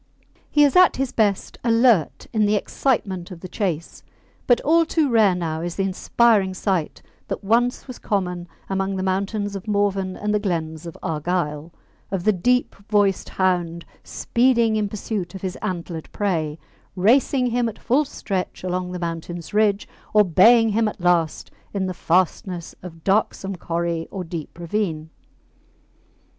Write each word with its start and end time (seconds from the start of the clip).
He 0.49 0.63
is 0.63 0.75
at 0.75 0.95
his 0.95 1.11
best 1.11 1.59
alert 1.63 2.25
in 2.33 2.47
the 2.47 2.55
excitement 2.55 3.29
of 3.29 3.41
the 3.41 3.47
chase; 3.47 4.01
but 4.47 4.59
all 4.61 4.83
too 4.83 5.11
rare 5.11 5.35
now 5.35 5.61
is 5.61 5.75
the 5.75 5.83
inspiring 5.83 6.55
sight 6.55 7.03
that 7.27 7.43
once 7.43 7.87
was 7.87 7.99
common 7.99 8.47
among 8.67 8.95
the 8.95 9.03
mountains 9.03 9.55
of 9.55 9.67
Morven 9.67 10.17
and 10.17 10.33
the 10.33 10.39
glens 10.39 10.87
of 10.87 10.97
Argyll 11.03 11.71
of 12.09 12.23
the 12.23 12.33
deep 12.33 12.73
voiced 12.89 13.29
hound 13.29 13.85
speeding 14.03 14.75
in 14.75 14.89
pursuit 14.89 15.35
of 15.35 15.43
his 15.43 15.55
antlered 15.61 16.11
prey, 16.11 16.57
racing 16.95 17.51
him 17.51 17.69
at 17.69 17.77
full 17.77 18.03
stretch 18.03 18.63
along 18.63 18.91
the 18.93 18.97
mountain's 18.99 19.53
ridge, 19.53 19.87
or 20.15 20.23
baying 20.23 20.69
him 20.69 20.87
at 20.87 20.99
last 20.99 21.51
in 21.75 21.85
the 21.85 21.93
fastness 21.93 22.73
of 22.81 23.03
darksome 23.03 23.55
corrie 23.55 24.07
or 24.09 24.23
deep 24.23 24.57
ravine. 24.57 25.11